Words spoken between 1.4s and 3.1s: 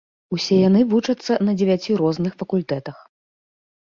на дзевяці розных факультэтах.